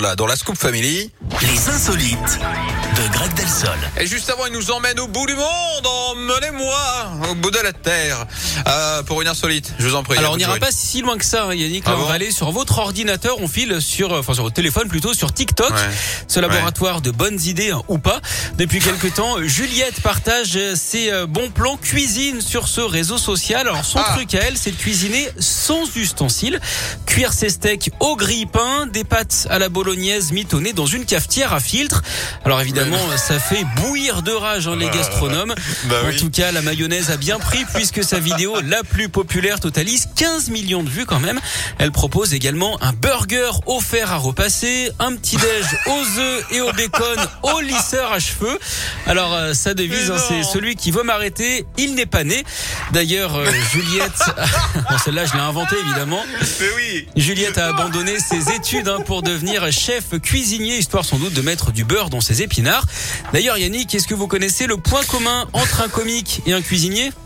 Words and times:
là 0.00 0.14
dans 0.14 0.26
la 0.26 0.36
Scoop 0.36 0.58
Family. 0.58 1.10
Les 1.40 1.68
insolites 1.70 2.38
de 2.38 3.12
Greg 3.14 3.32
Delsol. 3.34 3.70
Et 3.98 4.06
juste 4.06 4.28
avant, 4.28 4.44
il 4.44 4.52
nous 4.52 4.70
emmène 4.70 5.00
au 5.00 5.06
bout 5.08 5.24
du 5.24 5.34
monde. 5.34 5.86
Emmenez-moi 6.10 7.10
au 7.30 7.34
bout 7.36 7.50
de 7.50 7.58
la 7.60 7.72
terre 7.72 8.26
euh, 8.68 9.02
pour 9.04 9.22
une 9.22 9.28
insolite. 9.28 9.72
Je 9.78 9.88
vous 9.88 9.94
en 9.94 10.02
prie. 10.02 10.18
Alors 10.18 10.34
on 10.34 10.36
n'ira 10.36 10.58
pas 10.58 10.70
si 10.70 11.00
loin 11.00 11.16
que 11.16 11.24
ça, 11.24 11.44
hein, 11.46 11.54
Yannick. 11.54 11.84
Ah 11.86 11.92
Là, 11.92 11.96
on 11.98 12.04
va 12.04 12.12
aller 12.12 12.30
sur 12.30 12.50
votre 12.52 12.78
ordinateur. 12.78 13.36
On 13.40 13.48
file 13.48 13.80
sur, 13.80 14.12
enfin 14.12 14.34
sur 14.34 14.42
votre 14.42 14.54
téléphone 14.54 14.86
plutôt, 14.88 15.14
sur 15.14 15.32
TikTok, 15.32 15.70
Ouais. 15.70 15.76
ce 16.28 16.40
laboratoire 16.40 17.00
de 17.00 17.10
bonnes 17.10 17.40
idées 17.40 17.70
hein, 17.70 17.80
ou 17.88 17.96
pas. 17.96 18.20
Depuis 18.58 18.80
quelque 18.80 19.06
temps, 19.14 19.36
Juliette 19.42 20.02
partage 20.02 20.58
ses 20.74 21.10
euh, 21.10 21.26
bons 21.26 21.48
plans 21.50 21.78
cuisine 21.78 22.42
sur 22.42 22.68
ce 22.68 22.82
réseau 22.82 23.16
social. 23.16 23.66
Alors 23.66 23.86
son 23.86 23.98
Ah. 24.00 24.12
truc 24.14 24.34
à 24.34 24.40
elle, 24.40 24.58
c'est 24.58 24.72
de 24.72 24.76
cuisiner 24.76 25.26
sans 25.38 25.84
ustensiles, 25.96 26.60
cuire 27.10 27.32
ses 27.32 27.48
steaks 27.48 27.90
au 27.98 28.14
grille-pain, 28.14 28.86
des 28.86 29.02
pâtes 29.02 29.48
à 29.50 29.58
la 29.58 29.68
bolognaise 29.68 30.30
mitonnées 30.30 30.72
dans 30.72 30.86
une 30.86 31.04
cafetière 31.04 31.52
à 31.52 31.58
filtre. 31.58 32.02
Alors 32.44 32.60
évidemment, 32.60 33.00
ça 33.16 33.40
fait 33.40 33.64
bouillir 33.78 34.22
de 34.22 34.30
rage 34.30 34.68
hein, 34.68 34.76
les 34.76 34.88
gastronomes. 34.88 35.52
Bah 35.86 35.96
en 36.04 36.10
oui. 36.10 36.16
tout 36.16 36.30
cas, 36.30 36.52
la 36.52 36.62
mayonnaise 36.62 37.10
a 37.10 37.16
bien 37.16 37.40
pris 37.40 37.64
puisque 37.74 38.04
sa 38.04 38.20
vidéo 38.20 38.60
la 38.60 38.84
plus 38.84 39.08
populaire 39.08 39.58
totalise 39.58 40.08
15 40.14 40.50
millions 40.50 40.84
de 40.84 40.88
vues 40.88 41.04
quand 41.04 41.18
même. 41.18 41.40
Elle 41.78 41.90
propose 41.90 42.32
également 42.32 42.80
un 42.80 42.92
burger 42.92 43.50
offert 43.66 44.12
à 44.12 44.16
repasser, 44.16 44.92
un 45.00 45.16
petit 45.16 45.36
déj 45.36 45.66
aux 45.86 46.20
œufs 46.20 46.46
et 46.52 46.60
au 46.60 46.72
bacon 46.72 47.18
au 47.42 47.60
lisseur 47.60 48.12
à 48.12 48.20
cheveux. 48.20 48.56
Alors 49.06 49.34
euh, 49.34 49.52
sa 49.52 49.74
devise, 49.74 50.12
hein, 50.12 50.16
c'est 50.28 50.44
celui 50.44 50.76
qui 50.76 50.92
veut 50.92 51.02
m'arrêter, 51.02 51.66
il 51.76 51.96
n'est 51.96 52.06
pas 52.06 52.22
né. 52.22 52.44
D'ailleurs, 52.92 53.34
euh, 53.34 53.50
Juliette, 53.72 54.12
bon 54.88 54.98
celle-là 55.04 55.26
je 55.26 55.32
l'ai 55.32 55.40
inventée 55.40 55.76
évidemment. 55.84 56.24
Mais 56.60 56.66
oui. 56.76 56.99
Juliette 57.16 57.58
a 57.58 57.68
abandonné 57.68 58.18
ses 58.18 58.52
études 58.54 58.88
hein, 58.88 59.00
pour 59.04 59.22
devenir 59.22 59.70
chef 59.72 60.18
cuisinier, 60.20 60.78
histoire 60.78 61.04
sans 61.04 61.18
doute 61.18 61.32
de 61.32 61.42
mettre 61.42 61.72
du 61.72 61.84
beurre 61.84 62.10
dans 62.10 62.20
ses 62.20 62.42
épinards. 62.42 62.84
D'ailleurs, 63.32 63.58
Yannick, 63.58 63.94
est-ce 63.94 64.06
que 64.06 64.14
vous 64.14 64.26
connaissez 64.26 64.66
le 64.66 64.76
point 64.76 65.04
commun 65.04 65.48
entre 65.52 65.82
un 65.82 65.88
comique 65.88 66.42
et 66.46 66.52
un 66.52 66.62
cuisinier? 66.62 67.12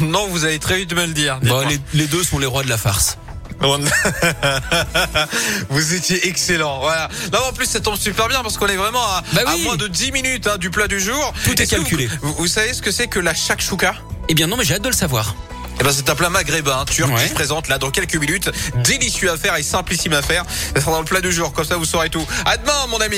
Non, 0.00 0.28
vous 0.28 0.44
allez 0.44 0.58
très 0.58 0.78
vite 0.78 0.94
me 0.94 1.06
le 1.06 1.14
dire. 1.14 1.40
Bah, 1.42 1.62
les, 1.68 1.80
les 1.94 2.06
deux 2.06 2.22
sont 2.22 2.38
les 2.38 2.46
rois 2.46 2.62
de 2.62 2.68
la 2.68 2.76
farce. 2.76 3.16
vous 5.68 5.94
étiez 5.94 6.26
excellent. 6.26 6.80
Voilà. 6.80 7.08
Non, 7.32 7.40
en 7.48 7.52
plus, 7.52 7.66
ça 7.66 7.80
tombe 7.80 7.96
super 7.96 8.28
bien 8.28 8.42
parce 8.42 8.58
qu'on 8.58 8.66
est 8.66 8.76
vraiment 8.76 9.04
à, 9.04 9.22
Bah 9.32 9.42
à 9.46 9.56
moins 9.58 9.76
de 9.76 9.88
10 9.88 10.12
minutes 10.12 10.46
hein, 10.46 10.58
du 10.58 10.70
plat 10.70 10.88
du 10.88 11.00
jour. 11.00 11.32
Tout 11.44 11.60
est 11.60 11.66
calculé. 11.66 12.08
Vous, 12.22 12.34
vous 12.34 12.46
savez 12.46 12.72
ce 12.74 12.82
que 12.82 12.90
c'est 12.90 13.06
que 13.06 13.20
la 13.20 13.34
shakshuka? 13.34 13.94
Eh 14.28 14.34
bien 14.34 14.46
non, 14.46 14.56
mais 14.56 14.64
j'ai 14.64 14.74
hâte 14.74 14.82
de 14.82 14.88
le 14.88 14.94
savoir. 14.94 15.34
Eh 15.82 15.84
ben, 15.84 15.90
c'est 15.92 16.08
un 16.10 16.14
plat 16.14 16.30
maghrébin, 16.30 16.78
hein, 16.78 16.84
turc, 16.84 17.10
Ouais. 17.12 17.20
qui 17.24 17.30
se 17.30 17.34
présente 17.34 17.66
là 17.66 17.76
dans 17.76 17.90
quelques 17.90 18.14
minutes. 18.14 18.48
Délicieux 18.84 19.32
à 19.32 19.36
faire 19.36 19.56
et 19.56 19.64
simplissime 19.64 20.12
à 20.12 20.22
faire. 20.22 20.44
Ça 20.76 20.80
sera 20.80 20.92
dans 20.92 21.00
le 21.00 21.04
plat 21.04 21.20
du 21.20 21.32
jour, 21.32 21.52
comme 21.52 21.64
ça 21.64 21.76
vous 21.76 21.84
saurez 21.84 22.08
tout. 22.08 22.24
À 22.44 22.56
demain, 22.56 22.86
mon 22.88 23.00
ami. 23.00 23.10